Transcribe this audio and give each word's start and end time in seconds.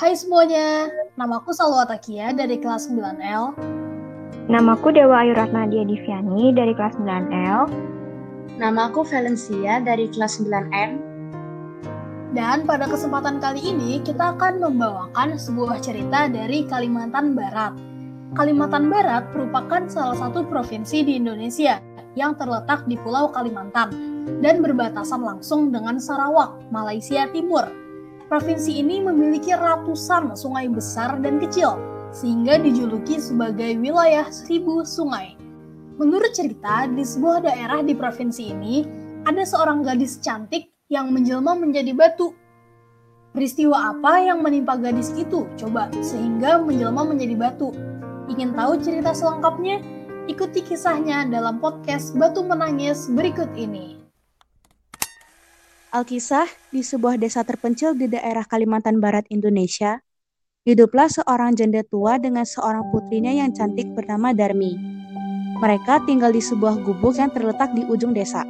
Hai 0.00 0.16
semuanya, 0.16 0.88
namaku 1.20 1.52
Salwa 1.52 1.84
Takia 1.84 2.32
dari 2.32 2.56
kelas 2.56 2.88
9L. 2.88 3.52
Namaku 4.48 4.96
Dewa 4.96 5.20
Ayu 5.20 5.36
Ratnadia 5.36 5.84
Diviani 5.84 6.56
dari 6.56 6.72
kelas 6.72 6.96
9L. 6.96 7.68
Namaku 8.56 9.04
Valencia 9.04 9.76
dari 9.84 10.08
kelas 10.08 10.40
9M. 10.40 10.90
Dan 12.32 12.64
pada 12.64 12.88
kesempatan 12.88 13.44
kali 13.44 13.60
ini 13.60 14.00
kita 14.00 14.40
akan 14.40 14.64
membawakan 14.64 15.36
sebuah 15.36 15.84
cerita 15.84 16.32
dari 16.32 16.64
Kalimantan 16.64 17.36
Barat. 17.36 17.76
Kalimantan 18.32 18.88
Barat 18.88 19.28
merupakan 19.36 19.84
salah 19.84 20.16
satu 20.16 20.48
provinsi 20.48 21.04
di 21.04 21.20
Indonesia 21.20 21.76
yang 22.16 22.32
terletak 22.40 22.88
di 22.88 22.96
Pulau 22.96 23.28
Kalimantan 23.28 23.92
dan 24.40 24.64
berbatasan 24.64 25.20
langsung 25.20 25.68
dengan 25.68 26.00
Sarawak, 26.00 26.72
Malaysia 26.72 27.28
Timur. 27.28 27.89
Provinsi 28.30 28.78
ini 28.78 29.02
memiliki 29.02 29.50
ratusan 29.50 30.38
sungai 30.38 30.70
besar 30.70 31.18
dan 31.18 31.42
kecil, 31.42 31.74
sehingga 32.14 32.62
dijuluki 32.62 33.18
sebagai 33.18 33.74
wilayah 33.82 34.30
seribu 34.30 34.86
sungai. 34.86 35.34
Menurut 35.98 36.30
cerita, 36.30 36.86
di 36.86 37.02
sebuah 37.02 37.42
daerah 37.42 37.82
di 37.82 37.90
provinsi 37.90 38.54
ini, 38.54 38.86
ada 39.26 39.42
seorang 39.42 39.82
gadis 39.82 40.22
cantik 40.22 40.70
yang 40.86 41.10
menjelma 41.10 41.58
menjadi 41.58 41.90
batu. 41.90 42.30
Peristiwa 43.34 43.98
apa 43.98 44.22
yang 44.22 44.46
menimpa 44.46 44.78
gadis 44.78 45.10
itu? 45.18 45.50
Coba, 45.58 45.90
sehingga 45.98 46.62
menjelma 46.62 47.10
menjadi 47.10 47.34
batu. 47.34 47.74
Ingin 48.30 48.54
tahu 48.54 48.78
cerita 48.78 49.10
selengkapnya? 49.10 49.82
Ikuti 50.30 50.62
kisahnya 50.62 51.26
dalam 51.26 51.58
podcast 51.58 52.14
Batu 52.14 52.46
Menangis 52.46 53.10
berikut 53.10 53.50
ini. 53.58 53.99
Alkisah, 55.90 56.46
di 56.70 56.86
sebuah 56.86 57.18
desa 57.18 57.42
terpencil 57.42 57.98
di 57.98 58.06
daerah 58.06 58.46
Kalimantan 58.46 59.02
Barat, 59.02 59.26
Indonesia, 59.26 59.98
hiduplah 60.62 61.10
seorang 61.10 61.58
janda 61.58 61.82
tua 61.82 62.14
dengan 62.14 62.46
seorang 62.46 62.94
putrinya 62.94 63.34
yang 63.34 63.50
cantik 63.50 63.90
bernama 63.98 64.30
Darmi. 64.30 64.78
Mereka 65.58 66.06
tinggal 66.06 66.30
di 66.30 66.38
sebuah 66.38 66.86
gubuk 66.86 67.18
yang 67.18 67.34
terletak 67.34 67.74
di 67.74 67.82
ujung 67.90 68.14
desa. 68.14 68.46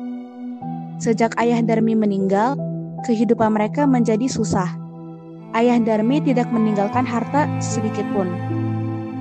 Sejak 1.00 1.33
ayah 1.41 1.64
Darmi 1.64 1.96
meninggal, 1.96 2.61
kehidupan 3.08 3.56
mereka 3.56 3.88
menjadi 3.88 4.28
susah. 4.28 4.68
Ayah 5.56 5.80
Darmi 5.80 6.20
tidak 6.20 6.52
meninggalkan 6.52 7.08
harta 7.08 7.48
sedikit 7.64 8.05
pun. 8.12 8.28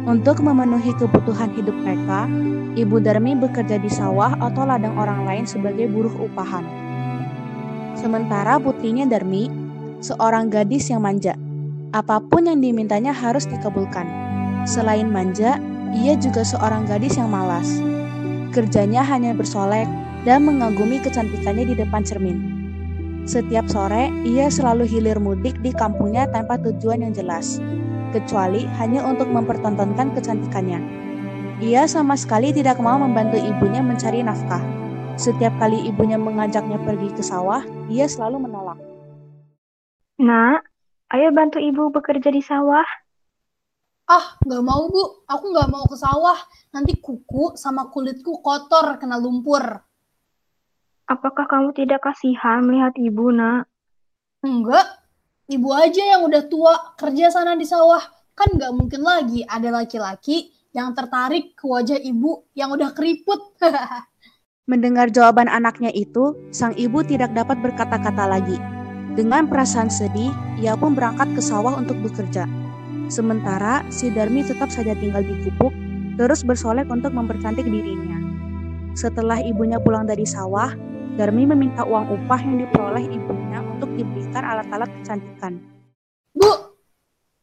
Untuk 0.03 0.43
memenuhi 0.43 0.91
kebutuhan 0.99 1.55
hidup 1.55 1.79
mereka, 1.87 2.27
Ibu 2.75 2.99
Darmi 2.99 3.39
bekerja 3.39 3.79
di 3.79 3.87
sawah 3.87 4.35
atau 4.43 4.67
ladang 4.67 4.99
orang 4.99 5.23
lain 5.23 5.47
sebagai 5.47 5.87
buruh 5.87 6.11
upahan. 6.19 6.88
Sementara 7.99 8.55
putrinya 8.63 9.03
Darmi, 9.03 9.51
seorang 9.99 10.47
gadis 10.47 10.87
yang 10.87 11.03
manja. 11.03 11.35
Apa 11.91 12.23
pun 12.23 12.47
yang 12.47 12.63
dimintanya 12.63 13.11
harus 13.11 13.43
dikabulkan. 13.43 14.07
Selain 14.63 15.11
manja, 15.11 15.59
ia 15.91 16.15
juga 16.15 16.47
seorang 16.47 16.87
gadis 16.87 17.19
yang 17.19 17.27
malas. 17.27 17.67
Kerjanya 18.55 19.03
hanya 19.03 19.35
bersolek 19.35 19.83
dan 20.23 20.47
mengagumi 20.47 21.03
kecantikannya 21.03 21.67
di 21.67 21.75
depan 21.75 22.07
cermin. 22.07 22.39
Setiap 23.27 23.67
sore, 23.67 24.07
ia 24.23 24.47
selalu 24.47 24.87
hilir 24.87 25.19
mudik 25.19 25.59
di 25.59 25.75
kampungnya 25.75 26.23
tanpa 26.31 26.55
tujuan 26.55 27.03
yang 27.03 27.11
jelas, 27.11 27.59
kecuali 28.15 28.63
hanya 28.79 29.03
untuk 29.03 29.27
mempertontonkan 29.27 30.15
kecantikannya. 30.15 30.79
Ia 31.59 31.83
sama 31.83 32.15
sekali 32.15 32.55
tidak 32.55 32.79
mau 32.79 32.95
membantu 32.95 33.35
ibunya 33.35 33.83
mencari 33.83 34.23
nafkah. 34.23 34.63
Setiap 35.19 35.51
kali 35.59 35.83
ibunya 35.83 36.15
mengajaknya 36.15 36.79
pergi 36.79 37.11
ke 37.11 37.19
sawah, 37.19 37.59
ia 37.91 38.07
selalu 38.07 38.47
menolak. 38.47 38.79
Nak, 40.15 40.63
ayo 41.11 41.35
bantu 41.35 41.59
ibu 41.59 41.91
bekerja 41.91 42.31
di 42.31 42.39
sawah. 42.39 42.87
Ah, 44.07 44.39
nggak 44.39 44.63
mau 44.63 44.87
bu. 44.87 45.27
Aku 45.27 45.51
nggak 45.51 45.67
mau 45.75 45.83
ke 45.91 45.99
sawah. 45.99 46.39
Nanti 46.71 46.95
kuku 47.03 47.59
sama 47.59 47.91
kulitku 47.91 48.39
kotor 48.39 48.95
kena 48.95 49.19
lumpur. 49.19 49.83
Apakah 51.03 51.51
kamu 51.51 51.75
tidak 51.75 51.99
kasihan 51.99 52.63
melihat 52.63 52.95
ibu, 52.95 53.35
nak? 53.35 53.67
Enggak. 54.39 54.87
Ibu 55.51 55.67
aja 55.75 56.15
yang 56.15 56.31
udah 56.31 56.47
tua 56.47 56.95
kerja 56.95 57.27
sana 57.27 57.59
di 57.59 57.67
sawah. 57.67 57.99
Kan 58.31 58.55
nggak 58.55 58.71
mungkin 58.71 59.03
lagi 59.03 59.43
ada 59.43 59.67
laki-laki 59.83 60.55
yang 60.71 60.95
tertarik 60.95 61.59
ke 61.59 61.67
wajah 61.67 61.99
ibu 61.99 62.47
yang 62.55 62.71
udah 62.71 62.95
keriput. 62.95 63.59
Mendengar 64.69 65.09
jawaban 65.09 65.49
anaknya 65.49 65.89
itu, 65.97 66.37
sang 66.53 66.77
ibu 66.77 67.01
tidak 67.01 67.33
dapat 67.33 67.57
berkata-kata 67.57 68.29
lagi. 68.29 68.53
Dengan 69.17 69.49
perasaan 69.49 69.89
sedih, 69.89 70.29
ia 70.61 70.77
pun 70.77 70.93
berangkat 70.93 71.25
ke 71.33 71.41
sawah 71.41 71.73
untuk 71.73 71.97
bekerja. 72.05 72.45
Sementara 73.09 73.81
si 73.89 74.13
Darmi 74.13 74.45
tetap 74.45 74.69
saja 74.69 74.93
tinggal 74.93 75.25
di 75.25 75.33
gubuk, 75.41 75.73
terus 76.21 76.45
bersolek 76.45 76.85
untuk 76.93 77.09
mempercantik 77.17 77.65
dirinya. 77.65 78.21
Setelah 78.93 79.41
ibunya 79.41 79.81
pulang 79.81 80.05
dari 80.05 80.29
sawah, 80.29 80.69
Darmi 81.17 81.49
meminta 81.49 81.81
uang 81.81 82.05
upah 82.13 82.37
yang 82.37 82.61
diperoleh 82.61 83.09
ibunya 83.09 83.65
untuk 83.65 83.89
dibelikan 83.97 84.45
alat-alat 84.45 84.93
kecantikan. 85.01 85.65
Bu, 86.37 86.77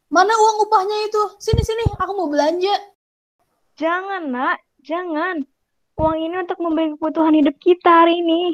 mana 0.07 0.31
uang 0.31 0.63
upahnya 0.63 1.11
itu? 1.11 1.23
Sini-sini, 1.43 1.91
aku 1.91 2.11
mau 2.15 2.31
belanja. 2.31 2.71
Jangan, 3.75 4.31
nak. 4.31 4.63
Jangan. 4.79 5.56
Uang 5.97 6.17
ini 6.21 6.37
untuk 6.37 6.61
membeli 6.61 6.93
kebutuhan 6.93 7.33
hidup 7.33 7.57
kita 7.57 8.05
hari 8.05 8.21
ini. 8.21 8.53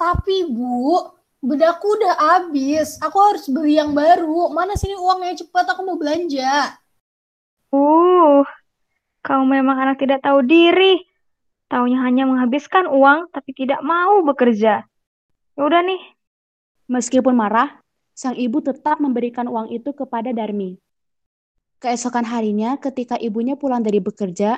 Tapi 0.00 0.48
Bu, 0.48 1.12
bedaku 1.44 2.00
udah 2.00 2.16
habis. 2.16 2.96
Aku 3.04 3.16
harus 3.20 3.44
beli 3.52 3.76
yang 3.76 3.92
baru. 3.92 4.48
Mana 4.56 4.72
sini 4.72 4.96
uangnya 4.96 5.44
cepat 5.44 5.76
aku 5.76 5.84
mau 5.84 6.00
belanja. 6.00 6.80
Uh, 7.68 8.40
kau 9.20 9.44
memang 9.44 9.76
anak 9.76 10.00
tidak 10.00 10.24
tahu 10.24 10.40
diri. 10.48 11.04
Taunya 11.68 12.00
hanya 12.00 12.24
menghabiskan 12.24 12.88
uang 12.88 13.28
tapi 13.36 13.52
tidak 13.52 13.84
mau 13.84 14.24
bekerja. 14.24 14.88
Ya 15.56 15.60
udah 15.60 15.84
nih. 15.84 16.00
Meskipun 16.88 17.36
marah, 17.36 17.84
sang 18.16 18.32
ibu 18.32 18.64
tetap 18.64 18.96
memberikan 18.96 19.44
uang 19.44 19.76
itu 19.76 19.92
kepada 19.92 20.32
Darmi. 20.32 20.80
Keesokan 21.84 22.24
harinya, 22.24 22.80
ketika 22.80 23.20
ibunya 23.20 23.60
pulang 23.60 23.84
dari 23.84 24.00
bekerja, 24.00 24.56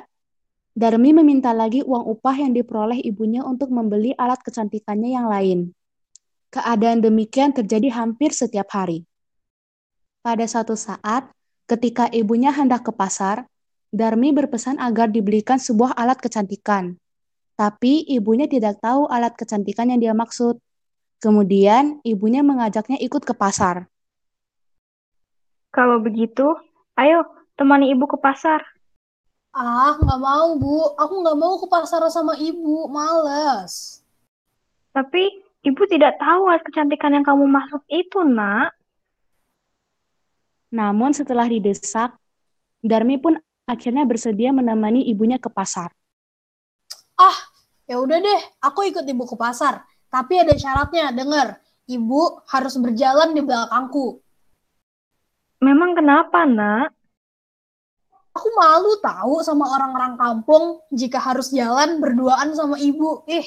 Darmi 0.79 1.11
meminta 1.11 1.51
lagi 1.51 1.83
uang 1.83 2.07
upah 2.07 2.39
yang 2.39 2.55
diperoleh 2.55 3.03
ibunya 3.03 3.43
untuk 3.43 3.67
membeli 3.67 4.15
alat 4.15 4.39
kecantikannya 4.39 5.11
yang 5.11 5.27
lain. 5.27 5.75
Keadaan 6.55 7.03
demikian 7.03 7.51
terjadi 7.51 7.91
hampir 7.91 8.31
setiap 8.31 8.71
hari. 8.71 9.03
Pada 10.23 10.47
suatu 10.47 10.79
saat, 10.79 11.27
ketika 11.67 12.07
ibunya 12.15 12.55
hendak 12.55 12.87
ke 12.87 12.95
pasar, 12.95 13.43
Darmi 13.91 14.31
berpesan 14.31 14.79
agar 14.79 15.11
dibelikan 15.11 15.59
sebuah 15.59 15.99
alat 15.99 16.23
kecantikan. 16.23 16.95
Tapi 17.59 18.07
ibunya 18.07 18.47
tidak 18.47 18.79
tahu 18.79 19.03
alat 19.11 19.35
kecantikan 19.35 19.91
yang 19.91 19.99
dia 19.99 20.15
maksud. 20.15 20.63
Kemudian 21.19 21.99
ibunya 22.07 22.39
mengajaknya 22.39 22.95
ikut 23.03 23.27
ke 23.27 23.35
pasar. 23.35 23.91
Kalau 25.75 25.99
begitu, 25.99 26.55
ayo 26.95 27.27
temani 27.59 27.91
ibu 27.91 28.07
ke 28.07 28.15
pasar. 28.15 28.78
Ah, 29.49 29.97
nggak 29.97 30.19
mau, 30.21 30.47
Bu. 30.61 30.93
Aku 30.93 31.25
nggak 31.25 31.37
mau 31.37 31.57
ke 31.57 31.65
pasar 31.65 32.05
sama 32.13 32.37
ibu. 32.37 32.85
Males. 32.85 34.05
Tapi 34.93 35.41
ibu 35.65 35.81
tidak 35.89 36.21
tahu 36.21 36.49
alat 36.49 36.61
kecantikan 36.61 37.17
yang 37.17 37.25
kamu 37.25 37.49
maksud 37.49 37.81
itu, 37.89 38.21
nak. 38.21 38.77
Namun 40.69 41.17
setelah 41.17 41.49
didesak, 41.49 42.13
Darmi 42.79 43.17
pun 43.17 43.35
akhirnya 43.65 44.05
bersedia 44.05 44.53
menemani 44.53 45.03
ibunya 45.09 45.41
ke 45.41 45.49
pasar. 45.49 45.91
Ah, 47.19 47.35
ya 47.89 47.99
udah 47.99 48.21
deh. 48.21 48.41
Aku 48.63 48.85
ikut 48.85 49.03
ibu 49.03 49.25
ke 49.25 49.35
pasar. 49.35 49.83
Tapi 50.13 50.39
ada 50.39 50.53
syaratnya, 50.53 51.11
denger. 51.11 51.57
Ibu 51.89 52.45
harus 52.53 52.77
berjalan 52.77 53.33
di 53.33 53.41
belakangku. 53.41 54.21
Memang 55.59 55.97
kenapa, 55.97 56.45
nak? 56.45 56.93
Aku 58.39 58.55
malu 58.55 58.95
tahu 59.03 59.43
sama 59.43 59.67
orang-orang 59.67 60.15
kampung 60.15 60.79
jika 60.95 61.19
harus 61.19 61.51
jalan 61.51 61.99
berduaan 61.99 62.55
sama 62.55 62.79
ibu. 62.79 63.27
Ih. 63.27 63.43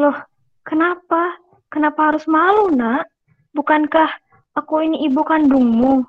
Loh, 0.00 0.16
kenapa? 0.64 1.36
Kenapa 1.68 2.08
harus 2.08 2.24
malu, 2.24 2.72
nak? 2.72 3.04
Bukankah 3.52 4.08
aku 4.56 4.80
ini 4.80 5.04
ibu 5.04 5.20
kandungmu? 5.20 6.08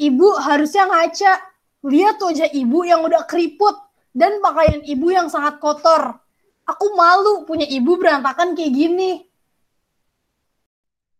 Ibu 0.00 0.28
harusnya 0.40 0.88
ngaca. 0.88 1.52
Lihat 1.84 2.16
wajah 2.16 2.48
ibu 2.56 2.88
yang 2.88 3.04
udah 3.04 3.28
keriput 3.28 3.76
dan 4.16 4.40
pakaian 4.40 4.80
ibu 4.88 5.12
yang 5.12 5.28
sangat 5.28 5.60
kotor. 5.60 6.16
Aku 6.64 6.96
malu 6.96 7.44
punya 7.44 7.68
ibu 7.68 8.00
berantakan 8.00 8.56
kayak 8.56 8.72
gini. 8.72 9.20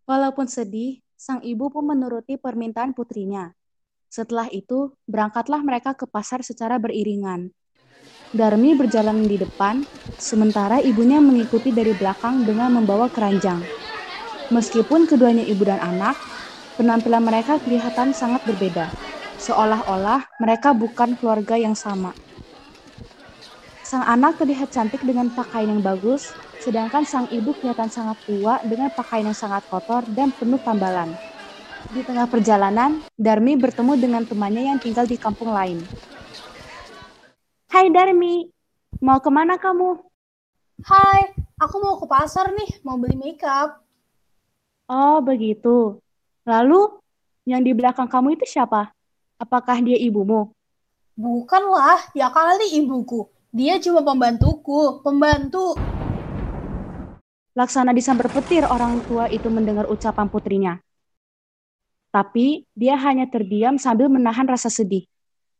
Walaupun 0.08 0.48
sedih, 0.48 1.04
sang 1.20 1.44
ibu 1.44 1.68
pun 1.68 1.84
menuruti 1.84 2.40
permintaan 2.40 2.96
putrinya. 2.96 3.52
Setelah 4.14 4.46
itu, 4.54 4.94
berangkatlah 5.10 5.58
mereka 5.66 5.98
ke 5.98 6.06
pasar 6.06 6.46
secara 6.46 6.78
beriringan. 6.78 7.50
Darmi 8.30 8.78
berjalan 8.78 9.26
di 9.26 9.42
depan, 9.42 9.82
sementara 10.22 10.78
ibunya 10.78 11.18
mengikuti 11.18 11.74
dari 11.74 11.90
belakang 11.98 12.46
dengan 12.46 12.78
membawa 12.78 13.10
keranjang. 13.10 13.66
Meskipun 14.54 15.10
keduanya 15.10 15.42
ibu 15.42 15.66
dan 15.66 15.82
anak, 15.82 16.14
Penampilan 16.74 17.22
mereka 17.22 17.62
kelihatan 17.62 18.10
sangat 18.10 18.42
berbeda, 18.42 18.90
seolah-olah 19.38 20.26
mereka 20.42 20.74
bukan 20.74 21.14
keluarga 21.14 21.54
yang 21.54 21.78
sama. 21.78 22.10
Sang 23.86 24.02
anak 24.02 24.42
terlihat 24.42 24.74
cantik 24.74 25.06
dengan 25.06 25.30
pakaian 25.38 25.70
yang 25.70 25.78
bagus, 25.86 26.34
sedangkan 26.58 27.06
sang 27.06 27.30
ibu 27.30 27.54
kelihatan 27.54 27.86
sangat 27.94 28.18
tua 28.26 28.58
dengan 28.66 28.90
pakaian 28.90 29.30
yang 29.30 29.38
sangat 29.38 29.62
kotor 29.70 30.02
dan 30.10 30.34
penuh 30.34 30.58
tambalan. 30.58 31.14
Di 31.92 32.00
tengah 32.00 32.24
perjalanan, 32.24 33.04
Darmi 33.12 33.60
bertemu 33.60 33.92
dengan 34.00 34.22
temannya 34.24 34.72
yang 34.72 34.78
tinggal 34.80 35.04
di 35.04 35.20
kampung 35.20 35.52
lain. 35.52 35.84
Hai 37.68 37.92
Darmi, 37.92 38.48
mau 39.04 39.20
ke 39.20 39.28
mana 39.28 39.60
kamu? 39.60 40.00
Hai, 40.80 41.36
aku 41.60 41.76
mau 41.84 42.00
ke 42.00 42.06
pasar 42.08 42.54
nih, 42.56 42.80
mau 42.80 42.96
beli 42.96 43.20
makeup. 43.20 43.84
Oh, 44.88 45.20
begitu. 45.20 46.00
Lalu, 46.48 47.00
yang 47.44 47.60
di 47.60 47.76
belakang 47.76 48.08
kamu 48.08 48.40
itu 48.40 48.48
siapa? 48.48 48.88
Apakah 49.36 49.76
dia 49.84 50.00
ibumu? 50.00 50.56
Bukanlah, 51.20 52.10
ya 52.16 52.32
kali 52.32 52.80
ibuku. 52.80 53.28
Dia 53.52 53.76
cuma 53.76 54.00
pembantuku, 54.00 55.04
pembantu. 55.04 55.76
Laksana 57.54 57.94
disambar 57.94 58.32
petir 58.32 58.66
orang 58.66 58.98
tua 59.06 59.28
itu 59.30 59.46
mendengar 59.46 59.86
ucapan 59.86 60.26
putrinya. 60.26 60.74
Tapi 62.14 62.62
dia 62.78 62.94
hanya 62.94 63.26
terdiam 63.26 63.74
sambil 63.74 64.06
menahan 64.06 64.46
rasa 64.46 64.70
sedih. 64.70 65.02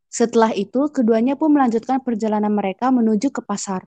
Setelah 0.07 0.55
itu, 0.55 0.87
keduanya 0.95 1.35
pun 1.35 1.51
melanjutkan 1.51 1.99
perjalanan 1.99 2.55
mereka 2.55 2.95
menuju 2.95 3.35
ke 3.35 3.43
pasar. 3.43 3.83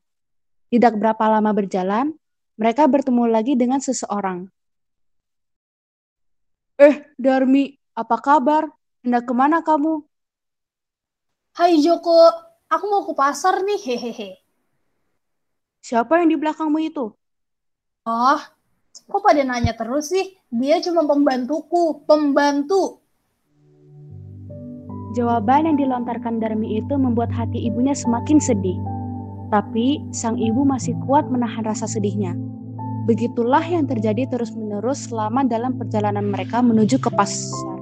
Tidak 0.68 1.00
berapa 1.00 1.32
lama 1.32 1.56
berjalan, 1.56 2.12
mereka 2.60 2.84
bertemu 2.84 3.24
lagi 3.32 3.56
dengan 3.56 3.80
seseorang. 3.80 4.52
Eh, 6.76 7.08
Darmi, 7.16 7.72
apa 7.96 8.20
kabar? 8.20 8.68
Hendak 9.00 9.24
ke 9.24 9.32
mana 9.32 9.64
kamu? 9.64 10.04
Hai 11.56 11.80
Joko, 11.80 12.28
aku 12.68 12.86
mau 12.92 13.08
ke 13.08 13.16
pasar 13.16 13.64
nih, 13.64 13.80
hehehe. 13.80 14.44
Siapa 15.80 16.20
yang 16.20 16.28
di 16.28 16.36
belakangmu 16.36 16.84
itu? 16.84 17.16
Oh, 18.04 18.42
kok 19.06 19.22
pada 19.22 19.46
nanya 19.46 19.78
terus 19.78 20.10
sih? 20.10 20.34
Dia 20.50 20.82
cuma 20.82 21.06
pembantuku, 21.06 22.08
pembantu. 22.10 23.04
Jawaban 25.14 25.70
yang 25.70 25.78
dilontarkan 25.78 26.38
Darmi 26.38 26.78
itu 26.78 26.94
membuat 26.94 27.34
hati 27.34 27.70
ibunya 27.70 27.94
semakin 27.94 28.38
sedih. 28.42 28.78
Tapi 29.54 30.04
sang 30.14 30.38
ibu 30.38 30.62
masih 30.68 30.94
kuat 31.08 31.26
menahan 31.30 31.66
rasa 31.66 31.88
sedihnya. 31.90 32.38
Begitulah 33.08 33.64
yang 33.64 33.88
terjadi 33.88 34.28
terus-menerus 34.28 35.08
selama 35.08 35.48
dalam 35.48 35.80
perjalanan 35.80 36.28
mereka 36.28 36.60
menuju 36.60 37.00
ke 37.00 37.08
pasar. 37.10 37.80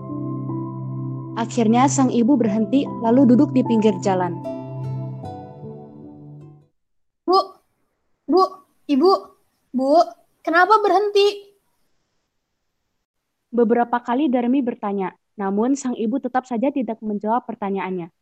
Akhirnya 1.35 1.89
sang 1.91 2.13
ibu 2.13 2.38
berhenti 2.39 2.88
lalu 3.03 3.35
duduk 3.35 3.51
di 3.51 3.65
pinggir 3.65 3.97
jalan. 4.00 4.38
Bu, 7.25 7.39
bu, 8.29 8.44
ibu, 8.85 9.12
bu, 9.73 10.00
kenapa 10.45 10.77
berhenti? 10.77 11.57
Beberapa 13.50 13.97
kali 14.06 14.30
Darmi 14.30 14.62
bertanya, 14.62 15.18
namun 15.33 15.74
sang 15.74 15.97
ibu 15.97 16.21
tetap 16.21 16.45
saja 16.45 16.69
tidak 16.69 17.01
menjawab 17.01 17.50
pertanyaannya. 17.50 18.13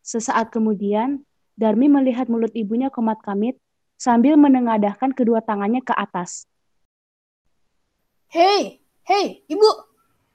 Sesaat 0.00 0.48
kemudian, 0.48 1.22
Darmi 1.52 1.92
melihat 1.92 2.32
mulut 2.32 2.50
ibunya 2.56 2.88
komat-kamit 2.88 3.60
sambil 4.00 4.34
menengadahkan 4.40 5.12
kedua 5.12 5.44
tangannya 5.44 5.84
ke 5.84 5.92
atas. 5.94 6.48
Hei, 8.32 8.80
hei, 9.04 9.44
ibu, 9.46 9.68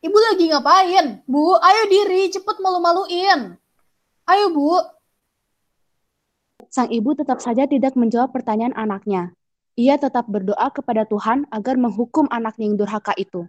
ibu 0.05 0.17
lagi 0.31 0.53
ngapain? 0.53 1.25
Bu, 1.25 1.57
ayo 1.57 1.83
diri, 1.89 2.29
cepet 2.29 2.61
malu-maluin. 2.61 3.57
Ayo 4.27 4.45
bu. 4.51 4.75
Sang 6.67 6.91
ibu 6.91 7.15
tetap 7.15 7.39
saja 7.39 7.63
tidak 7.63 7.95
menjawab 7.95 8.35
pertanyaan 8.35 8.75
anaknya. 8.75 9.36
Ia 9.77 9.95
tetap 10.01 10.25
berdoa 10.25 10.73
kepada 10.73 11.05
Tuhan 11.05 11.45
agar 11.53 11.77
menghukum 11.77 12.25
anaknya 12.33 12.65
yang 12.65 12.77
durhaka 12.81 13.13
itu. 13.13 13.45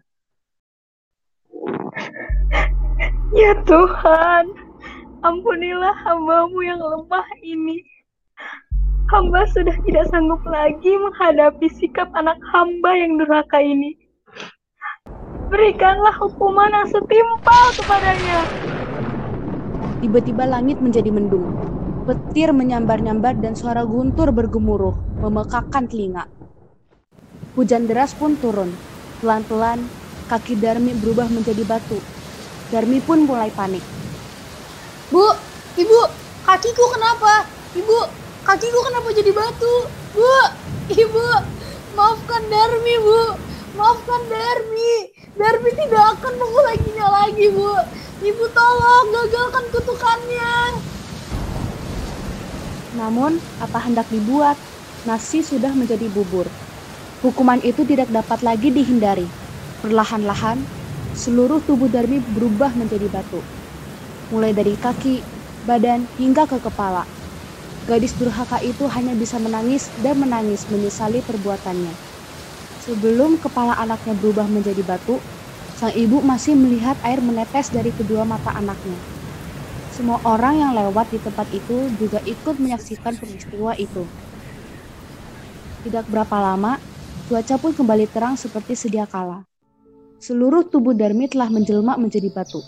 Ya 3.33 3.57
Tuhan, 3.65 4.45
ampunilah 5.25 5.97
hambamu 6.05 6.61
yang 6.61 6.81
lemah 6.81 7.29
ini 7.41 7.81
hamba 9.09 9.49
sudah 9.49 9.73
tidak 9.89 10.05
sanggup 10.13 10.41
lagi 10.45 10.93
menghadapi 11.01 11.69
sikap 11.73 12.13
anak 12.13 12.37
hamba 12.53 12.93
yang 12.93 13.17
durhaka 13.17 13.59
ini. 13.61 13.97
Berikanlah 15.49 16.13
hukuman 16.21 16.69
yang 16.69 16.89
setimpal 16.93 17.67
kepadanya. 17.73 18.41
Tiba-tiba 20.05 20.45
langit 20.45 20.77
menjadi 20.77 21.09
mendung. 21.09 21.68
Petir 22.09 22.57
menyambar-nyambar 22.57 23.37
dan 23.37 23.53
suara 23.53 23.85
guntur 23.85 24.33
bergemuruh, 24.33 24.97
memekakkan 25.21 25.85
telinga. 25.85 26.25
Hujan 27.53 27.85
deras 27.85 28.17
pun 28.17 28.33
turun. 28.41 28.73
Pelan-pelan, 29.21 29.85
kaki 30.33 30.57
Darmi 30.57 30.97
berubah 30.97 31.29
menjadi 31.29 31.69
batu. 31.69 32.01
Darmi 32.73 33.05
pun 33.05 33.29
mulai 33.29 33.53
panik. 33.53 33.85
Bu, 35.13 35.21
ibu, 35.77 36.01
kakiku 36.49 36.97
kenapa? 36.97 37.45
Ibu, 37.77 37.99
kakiku 38.41 38.81
kenapa 38.89 39.13
jadi 39.13 39.29
batu? 39.37 39.75
Bu, 40.17 40.33
ibu, 40.97 41.29
maafkan 41.93 42.41
Darmi, 42.49 42.95
Bu. 43.05 43.21
Maafkan 43.77 44.23
Darmi. 44.33 45.13
Darmi 45.37 45.71
tidak 45.77 46.17
akan 46.17 46.41
mengulanginya 46.41 47.07
lagi, 47.21 47.53
Bu. 47.53 47.69
Ibu 48.25 48.45
tolong 48.57 49.13
gagalkan 49.13 49.65
kutukannya. 49.77 50.57
Namun, 52.99 53.39
apa 53.63 53.79
hendak 53.79 54.11
dibuat? 54.11 54.59
Nasi 55.07 55.47
sudah 55.47 55.71
menjadi 55.71 56.11
bubur. 56.11 56.51
Hukuman 57.23 57.63
itu 57.63 57.87
tidak 57.87 58.11
dapat 58.11 58.43
lagi 58.43 58.75
dihindari. 58.75 59.25
Perlahan-lahan, 59.87 60.59
seluruh 61.15 61.63
tubuh 61.63 61.87
Darmi 61.87 62.19
berubah 62.35 62.75
menjadi 62.75 63.07
batu. 63.07 63.39
Mulai 64.35 64.51
dari 64.51 64.75
kaki, 64.75 65.23
badan, 65.65 66.03
hingga 66.19 66.51
ke 66.51 66.59
kepala. 66.59 67.07
Gadis 67.87 68.13
durhaka 68.19 68.61
itu 68.61 68.85
hanya 68.91 69.17
bisa 69.17 69.41
menangis 69.41 69.89
dan 70.03 70.19
menangis 70.21 70.67
menyesali 70.69 71.25
perbuatannya. 71.25 71.95
Sebelum 72.85 73.41
kepala 73.41 73.79
anaknya 73.81 74.13
berubah 74.19 74.45
menjadi 74.45 74.83
batu, 74.85 75.17
sang 75.79 75.95
ibu 75.95 76.21
masih 76.21 76.59
melihat 76.59 76.99
air 77.07 77.23
menetes 77.23 77.71
dari 77.73 77.95
kedua 77.95 78.29
mata 78.29 78.53
anaknya. 78.53 79.18
Semua 79.99 80.23
orang 80.23 80.55
yang 80.63 80.73
lewat 80.79 81.11
di 81.11 81.19
tempat 81.19 81.51
itu 81.51 81.91
juga 81.99 82.23
ikut 82.23 82.55
menyaksikan 82.55 83.19
peristiwa 83.19 83.75
itu. 83.75 84.07
Tidak 85.83 86.07
berapa 86.07 86.39
lama, 86.39 86.79
cuaca 87.27 87.59
pun 87.59 87.75
kembali 87.75 88.07
terang 88.07 88.39
seperti 88.39 88.79
sedia 88.79 89.11
kala. 89.11 89.43
Seluruh 90.23 90.63
tubuh 90.71 90.95
Darmi 90.95 91.27
telah 91.27 91.51
menjelma 91.51 91.99
menjadi 91.99 92.31
batu. 92.31 92.63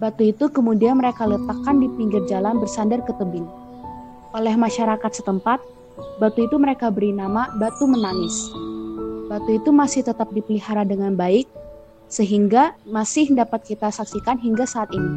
Batu 0.00 0.24
itu 0.24 0.48
kemudian 0.48 0.96
mereka 0.96 1.28
letakkan 1.28 1.76
di 1.76 1.92
pinggir 1.92 2.24
jalan 2.24 2.56
bersandar 2.56 3.04
ke 3.04 3.12
tebing 3.20 3.44
oleh 4.34 4.58
masyarakat 4.58 5.14
setempat, 5.14 5.62
batu 6.18 6.42
itu 6.42 6.58
mereka 6.58 6.90
beri 6.90 7.14
nama 7.14 7.54
batu 7.54 7.86
menangis. 7.86 8.34
Batu 9.30 9.62
itu 9.62 9.70
masih 9.70 10.02
tetap 10.02 10.26
dipelihara 10.34 10.82
dengan 10.82 11.14
baik, 11.14 11.46
sehingga 12.10 12.74
masih 12.82 13.30
dapat 13.30 13.62
kita 13.62 13.94
saksikan 13.94 14.42
hingga 14.42 14.66
saat 14.66 14.90
ini. 14.90 15.10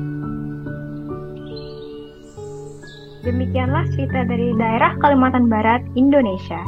Demikianlah 3.26 3.90
cerita 3.98 4.22
dari 4.30 4.54
daerah 4.54 4.94
Kalimantan 5.02 5.50
Barat, 5.50 5.82
Indonesia. 5.98 6.62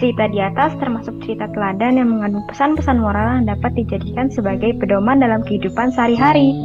Cerita 0.00 0.26
di 0.32 0.40
atas 0.40 0.72
termasuk 0.80 1.12
cerita 1.22 1.44
teladan 1.52 2.00
yang 2.00 2.08
mengandung 2.08 2.44
pesan-pesan 2.48 2.98
moral 2.98 3.40
yang 3.40 3.46
dapat 3.52 3.76
dijadikan 3.76 4.32
sebagai 4.32 4.72
pedoman 4.80 5.20
dalam 5.20 5.44
kehidupan 5.44 5.92
sehari-hari. 5.92 6.56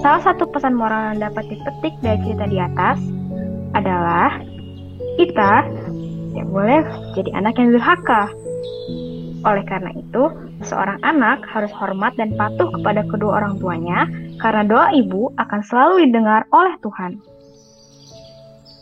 Salah 0.00 0.24
satu 0.24 0.48
pesan 0.48 0.72
moral 0.72 1.14
yang 1.14 1.28
dapat 1.30 1.44
dipetik 1.52 1.94
dari 2.00 2.18
cerita 2.24 2.46
di 2.48 2.58
atas 2.58 2.98
adalah 3.76 4.40
kita 5.20 5.52
tidak 6.32 6.48
boleh 6.48 6.80
jadi 7.14 7.30
anak 7.38 7.54
yang 7.60 7.76
durhaka. 7.76 8.32
Oleh 9.44 9.64
karena 9.68 9.92
itu, 9.92 10.32
seorang 10.64 10.96
anak 11.04 11.44
harus 11.52 11.70
hormat 11.76 12.16
dan 12.16 12.32
patuh 12.34 12.72
kepada 12.72 13.04
kedua 13.04 13.44
orang 13.44 13.60
tuanya 13.60 14.08
karena 14.40 14.64
doa 14.64 14.88
ibu 14.96 15.30
akan 15.36 15.60
selalu 15.60 16.08
didengar 16.08 16.48
oleh 16.50 16.74
Tuhan. 16.80 17.33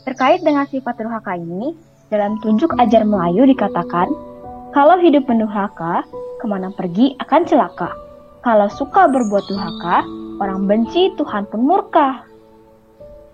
Terkait 0.03 0.43
dengan 0.43 0.67
sifat 0.67 0.99
durhaka 0.99 1.39
ini, 1.39 1.79
dalam 2.11 2.37
tunjuk 2.43 2.75
ajar 2.83 3.07
Melayu 3.07 3.47
dikatakan, 3.47 4.11
kalau 4.75 4.99
hidup 4.99 5.25
mendurhaka, 5.31 6.03
ke 6.43 6.45
mana 6.51 6.75
pergi 6.75 7.15
akan 7.23 7.47
celaka. 7.47 7.95
Kalau 8.43 8.67
suka 8.67 9.07
berbuat 9.07 9.45
durhaka, 9.47 10.03
orang 10.43 10.67
benci 10.67 11.15
Tuhan 11.15 11.47
pun 11.47 11.63
murka. 11.63 12.27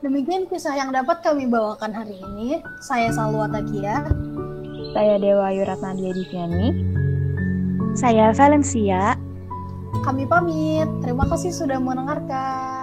Demikian 0.05 0.47
kisah 0.47 0.77
yang 0.79 0.95
dapat 0.95 1.25
kami 1.25 1.49
bawakan 1.49 1.91
hari 1.91 2.21
ini. 2.21 2.63
Saya 2.85 3.11
Salwa 3.11 3.51
Takia. 3.51 4.07
Saya 4.95 5.19
Dewa 5.19 5.51
Yuratna 5.51 5.97
Diviani. 5.97 6.71
Saya 7.99 8.31
Valencia. 8.31 9.19
Kami 10.07 10.23
pamit. 10.29 10.87
Terima 11.03 11.27
kasih 11.27 11.51
sudah 11.51 11.83
mendengarkan. 11.83 12.78